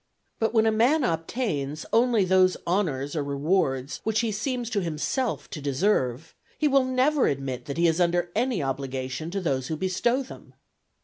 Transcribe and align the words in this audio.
But 0.39 0.51
when 0.51 0.65
a 0.65 0.71
man 0.71 1.03
obtains 1.03 1.85
only 1.93 2.25
those 2.25 2.57
honours 2.65 3.15
or 3.15 3.23
rewards 3.23 4.01
which 4.03 4.21
he 4.21 4.31
seems 4.31 4.67
to 4.71 4.81
himself 4.81 5.47
to 5.51 5.61
deserve, 5.61 6.33
he 6.57 6.67
will 6.67 6.85
never 6.85 7.27
admit 7.27 7.65
that 7.65 7.77
he 7.77 7.85
is 7.85 8.01
under 8.01 8.31
any 8.33 8.63
obligation 8.63 9.29
to 9.29 9.39
those 9.39 9.67
who 9.67 9.77
bestow 9.77 10.23
them. 10.23 10.55